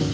[0.00, 0.08] ¡Ya!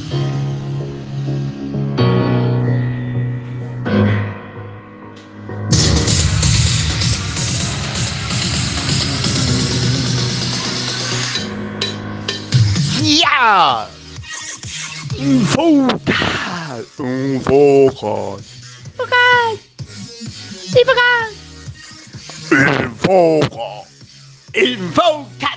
[15.17, 16.83] ¡Infocas!
[16.99, 18.43] ¡Infocas!
[20.75, 21.31] ¡Infocas!
[22.51, 23.87] ¡Infocas!
[24.53, 25.56] ¡Infocas!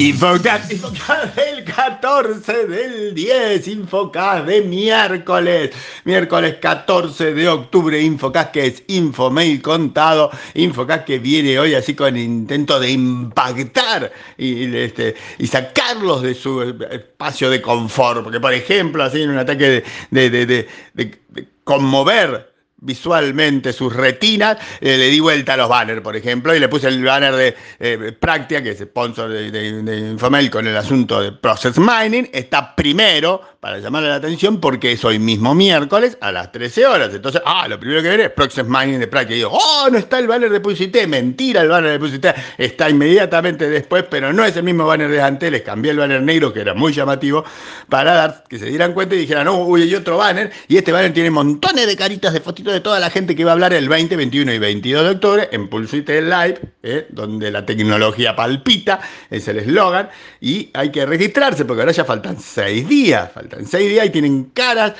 [0.00, 5.72] Infocas, Infocas del 14 del 10, Infocas de miércoles,
[6.04, 12.16] miércoles 14 de octubre, Infocas que es Infomail contado, Infocas que viene hoy así con
[12.16, 19.04] intento de impactar y, este, y sacarlos de su espacio de confort, porque por ejemplo,
[19.04, 22.49] así en un ataque de, de, de conmover
[22.80, 26.88] visualmente sus retinas, eh, le di vuelta a los banners, por ejemplo, y le puse
[26.88, 28.16] el banner de eh,
[28.48, 34.08] que es sponsor de, de, con el asunto de Process Mining, está primero para llamarle
[34.08, 37.14] la atención porque es hoy mismo miércoles a las 13 horas.
[37.14, 39.34] Entonces, ah, lo primero que veré es Process Mining de Practia.
[39.34, 42.88] Y digo, oh, no está el banner de Pusité, mentira el banner de Pusité, está
[42.88, 46.52] inmediatamente después, pero no es el mismo banner de antes, les cambié el banner negro,
[46.52, 47.44] que era muy llamativo,
[47.90, 50.92] para dar que se dieran cuenta y dijeran, no, uy, hay otro banner, y este
[50.92, 53.72] banner tiene montones de caritas de fotitos de toda la gente que va a hablar
[53.74, 57.06] el 20, 21 y 22 de octubre en Pulsite Live, ¿eh?
[57.10, 60.08] donde la tecnología palpita, es el eslogan,
[60.40, 64.44] y hay que registrarse porque ahora ya faltan seis días, faltan seis días y tienen
[64.44, 64.94] caras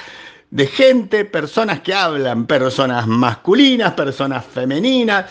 [0.51, 5.27] de gente, personas que hablan, personas masculinas, personas femeninas,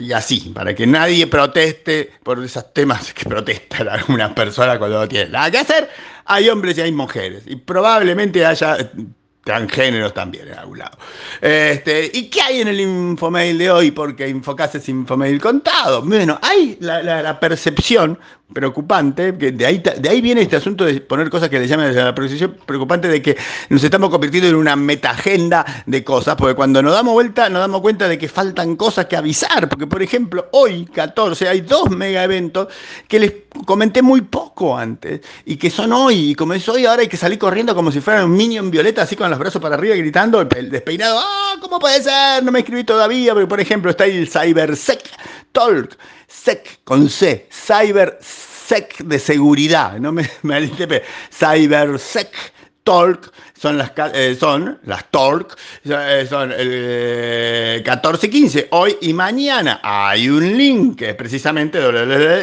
[0.00, 5.08] y así, para que nadie proteste por esos temas que protestan algunas personas cuando no
[5.08, 5.90] tienen nada que hacer.
[6.26, 8.76] Hay hombres y hay mujeres, y probablemente haya
[9.44, 10.98] transgéneros también en algún lado.
[11.40, 13.90] Este, ¿Y qué hay en el infomail de hoy?
[13.90, 16.02] Porque Infocas es infomail contado.
[16.02, 18.18] Bueno, hay la, percepción
[18.52, 21.94] preocupante, que de ahí, de ahí viene este asunto de poner cosas que le llaman
[21.94, 23.36] la percepción preocupante de que
[23.68, 27.80] nos estamos convirtiendo en una metagenda de cosas, porque cuando nos damos vuelta nos damos
[27.80, 32.24] cuenta de que faltan cosas que avisar, porque por ejemplo hoy 14 hay dos mega
[32.24, 32.68] eventos
[33.06, 33.32] que les
[33.66, 37.16] comenté muy poco antes y que son hoy, y como es hoy ahora hay que
[37.16, 40.44] salir corriendo como si fuera un minion violeta así con los brazos para arriba gritando,
[40.44, 41.56] despeinado, ¡ah!
[41.60, 42.42] ¿Cómo puede ser?
[42.42, 45.02] No me escribí todavía, pero por ejemplo está el CyberSec
[45.52, 45.96] Talk,
[46.28, 50.70] SEC con C, CyberSec de seguridad, no me, me
[51.30, 52.34] CyberSec
[52.84, 59.12] Talk, son las, eh, son las Talk, eh, son el 14 y 15, hoy y
[59.12, 59.80] mañana.
[59.82, 61.78] Hay un link que es precisamente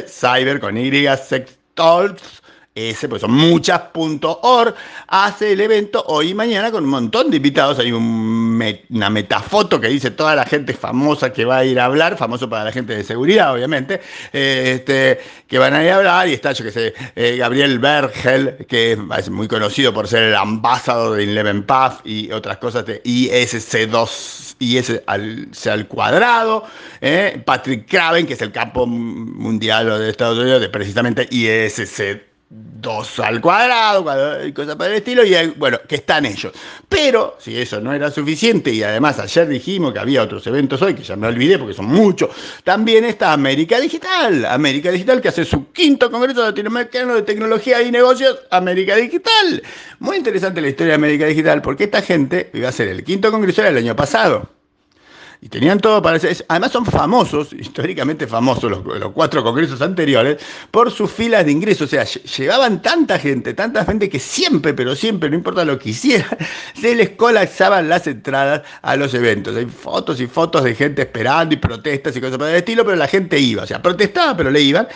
[0.08, 2.42] cyber con Y, sec talks
[2.78, 4.76] ese, pues son muchas.org,
[5.08, 7.80] hace el evento hoy y mañana con un montón de invitados.
[7.80, 12.18] Hay una metafoto que dice toda la gente famosa que va a ir a hablar,
[12.18, 14.00] famoso para la gente de seguridad, obviamente,
[14.32, 16.28] este, que van a ir a hablar.
[16.30, 20.36] Y está, yo que sé, eh, Gabriel Bergel, que es muy conocido por ser el
[20.36, 26.64] ambasador de Eleven Path y otras cosas de ISC2 y ese al, al cuadrado,
[27.02, 33.20] eh, Patrick Craven, que es el campo mundial de Estados Unidos de precisamente ISC 2
[33.20, 34.06] al cuadrado,
[34.54, 36.54] cosas por el estilo, y bueno, que están ellos.
[36.88, 40.94] Pero si eso no era suficiente, y además ayer dijimos que había otros eventos hoy,
[40.94, 42.30] que ya me olvidé porque son muchos,
[42.64, 47.92] también está América Digital, América Digital que hace su quinto Congreso Latinoamericano de Tecnología y
[47.92, 49.62] Negocios, América Digital.
[50.00, 53.30] Muy interesante la historia de América Digital, porque esta gente iba a ser el quinto
[53.30, 54.57] Congreso del año pasado.
[55.40, 56.44] Y tenían todo para ser.
[56.48, 60.38] Además, son famosos, históricamente famosos, los, cuatro congresos anteriores,
[60.72, 61.88] por sus filas de ingresos.
[61.88, 65.90] O sea, llevaban tanta gente, tanta gente que siempre, pero siempre, no importa lo que
[65.90, 66.38] hicieran,
[66.74, 69.56] se les colapsaban las entradas a los eventos.
[69.56, 72.98] Hay fotos y fotos de gente esperando y protestas y cosas por el estilo, pero
[72.98, 73.64] la gente iba.
[73.64, 74.88] O sea, protestaba, pero le iban.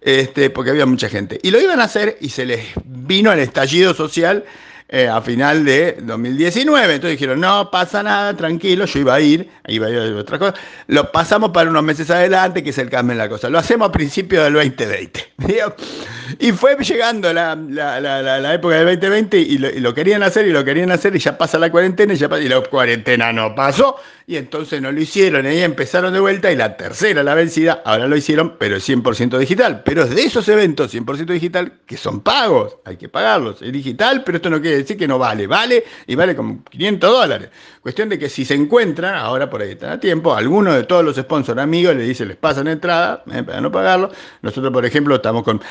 [0.00, 1.40] Este, porque había mucha gente.
[1.42, 4.44] Y lo iban a hacer y se les vino el estallido social
[4.88, 6.94] eh, a final de 2019.
[6.94, 10.38] Entonces dijeron, no pasa nada, tranquilo, yo iba a ir, iba a ir a otra
[10.38, 10.54] cosa.
[10.86, 13.50] Lo pasamos para unos meses adelante, que es el cambio en la cosa.
[13.50, 15.34] Lo hacemos a principios del 2020.
[16.38, 21.14] Y fue llegando la, época del 2020 y lo, querían hacer y lo querían hacer
[21.16, 23.96] y ya pasa la cuarentena y, ya, y la cuarentena no pasó
[24.28, 25.46] y entonces no lo hicieron.
[25.46, 28.86] Y ahí empezaron de vuelta y la tercera, la vencida, ahora lo hicieron, pero es
[28.86, 29.82] 100% digital.
[29.84, 33.62] Pero es de esos eventos 100% digital que son pagos, hay que pagarlos.
[33.62, 35.46] Es digital, pero esto no quiere decir que no vale.
[35.46, 37.48] Vale y vale como 500 dólares.
[37.80, 41.02] Cuestión de que si se encuentran, ahora por ahí están a tiempo, alguno de todos
[41.02, 44.10] los sponsors amigos le dice, les pasan entrada eh, para no pagarlo.
[44.42, 45.62] Nosotros, por ejemplo, estamos con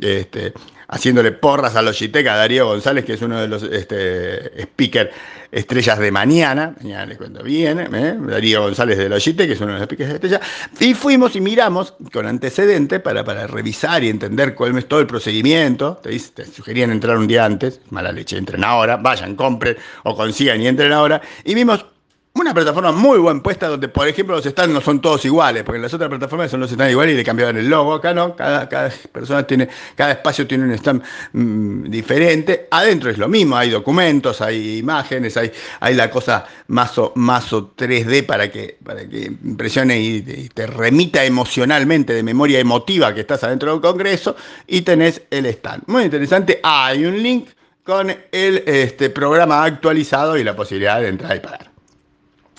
[0.00, 0.52] este,
[0.88, 5.10] haciéndole porras a Logitech, a Darío González, que es uno de los este, speakers
[5.50, 8.16] estrellas de mañana, mañana les cuento bien, ¿eh?
[8.18, 10.40] Darío González de Logitech, que es uno de los speakers de estrella,
[10.80, 15.06] y fuimos y miramos con antecedente para, para revisar y entender cuál es todo el
[15.06, 20.16] procedimiento, te, te sugerían entrar un día antes, mala leche, entren ahora, vayan, compren o
[20.16, 21.84] consigan y entren ahora, y vimos
[22.34, 25.76] una plataforma muy buen puesta donde, por ejemplo, los stands no son todos iguales, porque
[25.76, 27.94] en las otras plataformas son los stands iguales y le cambiaban el logo.
[27.94, 31.02] Acá no, cada, cada persona tiene, cada espacio tiene un stand
[31.32, 32.68] mm, diferente.
[32.70, 37.52] Adentro es lo mismo, hay documentos, hay imágenes, hay, hay la cosa más o, más
[37.52, 43.44] 3D para que, para que impresione y, te remita emocionalmente, de memoria emotiva que estás
[43.44, 44.36] adentro del Congreso,
[44.66, 45.82] y tenés el stand.
[45.86, 46.60] Muy interesante.
[46.62, 47.48] hay un link
[47.84, 51.71] con el este, programa actualizado y la posibilidad de entrar y pagar.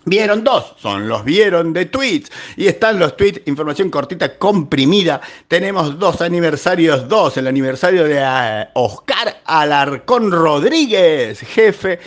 [0.05, 2.29] Vieron dos, son los vieron de tweets.
[2.57, 5.21] Y están los tweets, información cortita, comprimida.
[5.47, 7.37] Tenemos dos aniversarios, dos.
[7.37, 11.99] El aniversario de eh, Oscar Alarcón Rodríguez, jefe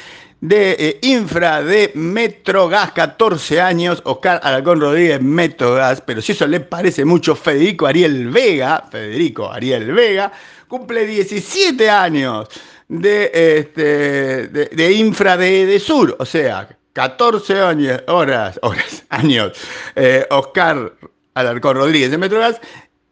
[0.42, 4.02] de eh, Infra de Metrogas, 14 años.
[4.04, 6.02] Oscar Alarcón Rodríguez, Metrogas.
[6.02, 10.30] Pero si eso le parece mucho, Federico Ariel Vega, Federico Ariel Vega,
[10.68, 12.48] cumple 17 años
[12.88, 16.14] de, este, de, Infra de, de Sur.
[16.18, 19.52] O sea, 14 años, horas, horas, años,
[19.96, 20.94] eh, Oscar
[21.34, 22.58] Alarcón Rodríguez de Metrogas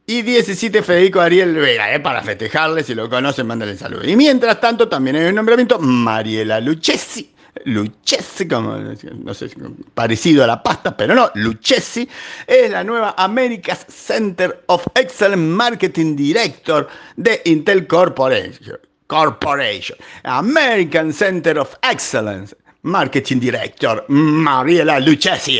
[0.06, 4.08] y 17 Federico Ariel Vega, eh, para festejarle, si lo conocen, mándale saludos.
[4.08, 7.30] Y mientras tanto, también hay un nombramiento, Mariela Lucchesi.
[7.66, 9.50] Lucchesi, como, no sé,
[9.92, 12.08] parecido a la pasta, pero no, Lucchesi
[12.46, 18.78] es la nueva America's Center of Excellent Marketing Director de Intel Corporation.
[19.08, 19.98] Corporation.
[20.22, 25.58] American Center of Excellence Marketing Director, Mariela Lucchesi.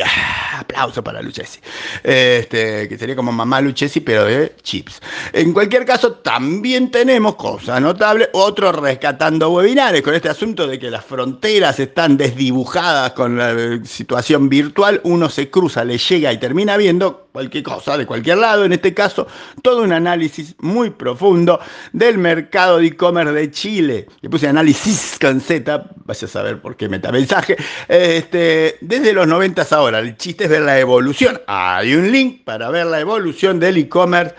[0.59, 1.59] Aplauso para Lucchesi.
[2.03, 5.01] Este, que sería como mamá Lucchesi, pero de chips.
[5.33, 10.91] En cualquier caso, también tenemos, cosa notable, otro rescatando webinares con este asunto de que
[10.91, 15.01] las fronteras están desdibujadas con la situación virtual.
[15.03, 18.63] Uno se cruza, le llega y termina viendo cualquier cosa de cualquier lado.
[18.63, 19.27] En este caso,
[19.61, 21.59] todo un análisis muy profundo
[21.91, 24.07] del mercado de e-commerce de Chile.
[24.21, 27.57] Le puse análisis con Z, vaya a saber por qué me mensaje.
[27.89, 31.41] Este, desde los 90 ahora, el chiste es ver la evolución.
[31.47, 34.33] Hay un link para ver la evolución del e-commerce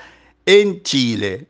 [0.46, 1.46] en Chile.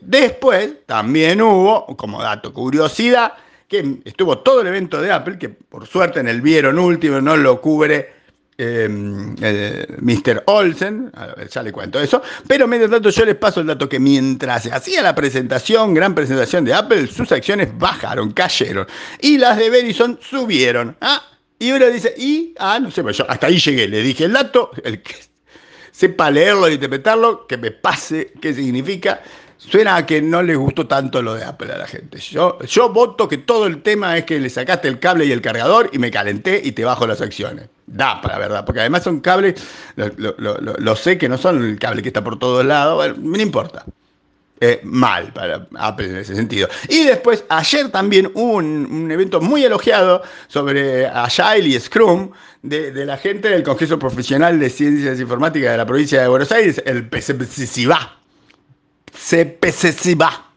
[0.00, 3.32] Después también hubo, como dato curiosidad,
[3.66, 7.36] que estuvo todo el evento de Apple, que por suerte en el vieron último no
[7.36, 8.21] lo cubre
[8.64, 9.34] Em,
[10.00, 10.44] Mr.
[10.46, 11.10] Olsen,
[11.50, 14.72] ya le cuento eso, pero medio tanto yo les paso el dato que mientras se
[14.72, 18.86] hacía la presentación, gran presentación de Apple, sus acciones bajaron, cayeron,
[19.20, 20.96] y las de Verizon subieron.
[21.00, 21.24] Ah,
[21.58, 24.32] y uno dice, y, ah, no sé, pues yo hasta ahí llegué, le dije el
[24.32, 25.16] dato, el que
[25.90, 29.22] sepa leerlo e interpretarlo, que me pase qué significa,
[29.68, 32.18] Suena a que no le gustó tanto lo de Apple a la gente.
[32.18, 35.40] Yo, yo voto que todo el tema es que le sacaste el cable y el
[35.40, 37.68] cargador y me calenté y te bajo las acciones.
[37.86, 39.62] Da para verdad, porque además son cables,
[39.96, 43.84] lo, sé que no son el cable que está por todos lados, bueno, no importa.
[44.60, 46.68] Eh, mal para Apple en ese sentido.
[46.88, 52.30] Y después, ayer también hubo un, evento muy elogiado sobre Agile y Scrum
[52.62, 56.82] de, la gente del Congreso Profesional de Ciencias Informáticas de la provincia de Buenos Aires,
[56.84, 58.21] el PCCIBA
[59.12, 60.50] CPCIBA.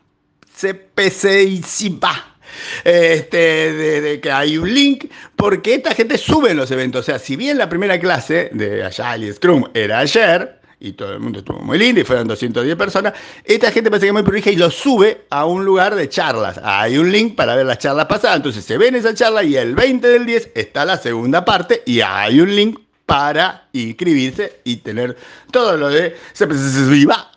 [0.55, 2.35] CPCIBA.
[2.83, 3.37] Este,
[3.73, 5.05] de, que hay un link,
[5.35, 7.01] porque esta gente sube en los eventos.
[7.01, 11.19] O sea, si bien la primera clase de y Scrum era ayer, y todo el
[11.19, 13.13] mundo estuvo muy lindo y fueron 210 personas,
[13.43, 16.59] esta gente parece que es muy prolija y lo sube a un lugar de charlas.
[16.63, 19.75] Hay un link para ver las charlas pasadas, entonces se ven esa charla y el
[19.75, 25.15] 20 del 10 está la segunda parte y hay un link para inscribirse y tener
[25.51, 27.34] todo lo de CPCIBA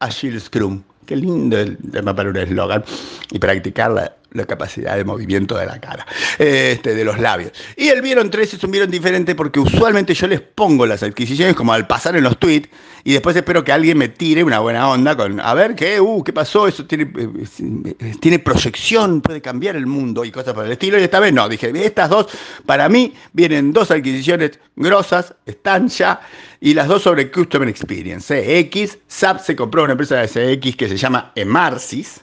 [0.00, 0.82] Agile Scrum.
[1.06, 2.84] Qué lindo el tema para un eslogan.
[3.30, 6.06] Y practicar la, capacidad de movimiento de la cara,
[6.38, 7.52] este, de los labios.
[7.76, 11.54] Y el vieron 3 es un vieron diferente porque usualmente yo les pongo las adquisiciones
[11.54, 12.68] como al pasar en los tweets
[13.06, 16.00] y después espero que alguien me tire una buena onda con, a ver, ¿qué?
[16.00, 16.66] Uh, ¿qué pasó?
[16.66, 20.98] Eso tiene, eh, tiene proyección, puede cambiar el mundo y cosas por el estilo.
[20.98, 22.26] Y esta vez no, dije, estas dos,
[22.66, 26.20] para mí, vienen dos adquisiciones grosas, están ya
[26.60, 28.26] y las dos sobre Customer Experience.
[28.26, 32.22] CX, SAP se compró una empresa de CX que se llama Emarsis,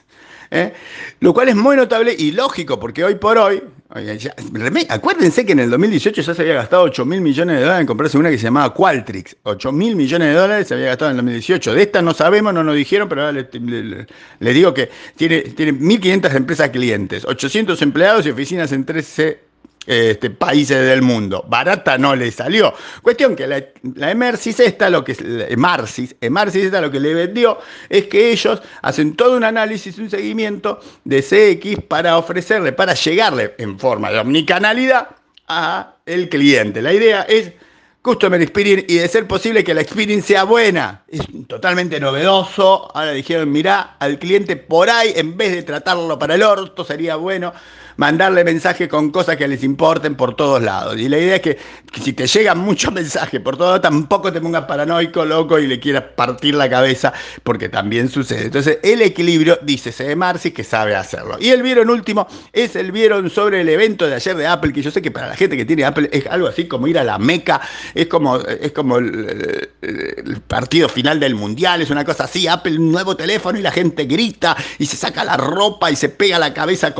[0.54, 0.72] ¿eh?
[1.20, 3.62] lo cual es muy notable y lógico, porque hoy por hoy,
[4.88, 7.86] acuérdense que en el 2018 ya se había gastado 8 mil millones de dólares en
[7.86, 9.36] comprarse una que se llamaba Qualtrics.
[9.42, 11.74] 8 mil millones de dólares se había gastado en el 2018.
[11.74, 13.46] De esta no sabemos, no nos dijeron, pero ahora
[14.40, 19.53] les, digo que tiene, tiene 1.500 empresas clientes, 800 empleados y oficinas en 13
[19.86, 21.44] este, países del mundo.
[21.48, 22.72] Barata no le salió.
[23.02, 23.62] Cuestión que la,
[23.94, 25.16] la Emersis esta, lo que
[25.48, 30.10] Emarsis, Emarsis esta lo que le vendió es que ellos hacen todo un análisis, un
[30.10, 35.08] seguimiento de CX para ofrecerle, para llegarle en forma de omnicanalidad
[35.48, 36.80] a el cliente.
[36.80, 37.52] La idea es
[38.04, 41.02] Customer Experience y de ser posible que la experience sea buena.
[41.08, 42.90] Es totalmente novedoso.
[42.94, 47.16] Ahora dijeron, mirá, al cliente por ahí, en vez de tratarlo para el orto, sería
[47.16, 47.54] bueno
[47.96, 50.98] mandarle mensajes con cosas que les importen por todos lados.
[50.98, 51.58] Y la idea es que,
[52.02, 55.80] si te llegan muchos mensajes por todos lados, tampoco te pongas paranoico, loco y le
[55.80, 58.46] quieras partir la cabeza, porque también sucede.
[58.46, 60.14] Entonces, el equilibrio, dice C.
[60.16, 61.36] Marcis, que sabe hacerlo.
[61.40, 64.82] Y el vieron último es el vieron sobre el evento de ayer de Apple, que
[64.82, 67.04] yo sé que para la gente que tiene Apple es algo así como ir a
[67.04, 67.60] la Meca,
[67.94, 72.78] es como, es como el, el partido final del mundial, es una cosa así, Apple,
[72.78, 76.38] un nuevo teléfono y la gente grita y se saca la ropa y se pega
[76.38, 76.94] la cabeza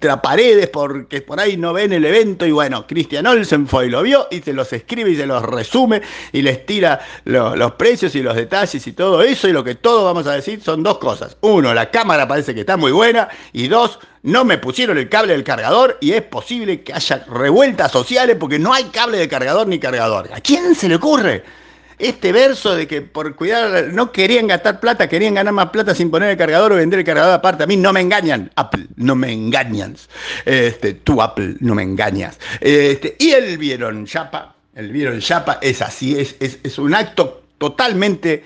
[0.00, 3.90] contra pared porque por ahí no ven el evento y bueno, Christian Olsen fue y
[3.90, 6.00] lo vio y se los escribe y se los resume
[6.32, 10.02] y les tira los precios y los detalles y todo eso y lo que todos
[10.04, 11.36] vamos a decir son dos cosas.
[11.42, 15.34] Uno, la cámara parece que está muy buena y dos, no me pusieron el cable
[15.34, 19.66] del cargador y es posible que haya revueltas sociales porque no hay cable de cargador
[19.66, 20.30] ni cargador.
[20.32, 21.44] ¿A quién se le ocurre?
[22.00, 26.10] Este verso de que por cuidar, no querían gastar plata, querían ganar más plata sin
[26.10, 27.64] poner el cargador o vender el cargador aparte.
[27.64, 29.96] A mí no me engañan, Apple, no me engañan.
[30.44, 32.38] Este, tú, Apple, no me engañas.
[32.60, 37.44] Este, y el vieron chapa, el vieron chapa es así, es, es, es un acto
[37.58, 38.42] totalmente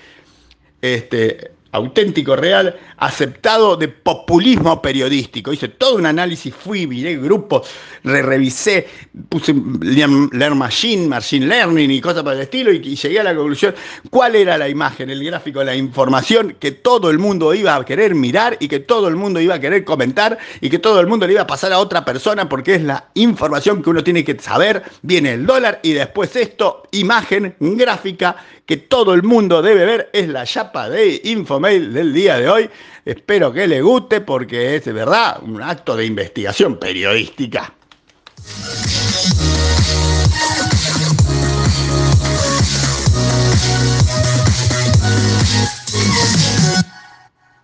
[0.83, 5.53] este, auténtico, real, aceptado de populismo periodístico.
[5.53, 7.69] Hice todo un análisis, fui, miré grupos,
[8.05, 8.87] re revisé,
[9.29, 13.35] puse Learn Machine, Machine Learning y cosas por el estilo y, y, llegué a la
[13.35, 13.75] conclusión
[14.09, 18.15] cuál era la imagen, el gráfico, la información que todo el mundo iba a querer
[18.15, 21.27] mirar y que todo el mundo iba a querer comentar y que todo el mundo
[21.27, 24.39] le iba a pasar a otra persona porque es la información que uno tiene que
[24.39, 24.85] saber.
[25.03, 30.29] Viene el dólar y después esto, imagen gráfica que todo el mundo debe ver, es
[30.29, 31.21] la chapa de
[31.65, 32.71] Del día de hoy.
[33.07, 37.73] Espero que le guste porque es de verdad un acto de investigación periodística.